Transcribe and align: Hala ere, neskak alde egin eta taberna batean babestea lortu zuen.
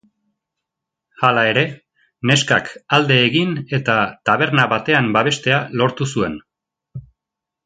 Hala 1.27 1.41
ere, 1.49 1.65
neskak 2.31 2.71
alde 2.97 3.19
egin 3.27 3.53
eta 3.81 3.99
taberna 4.31 4.67
batean 4.73 5.13
babestea 5.19 5.61
lortu 5.83 6.09
zuen. 6.15 6.41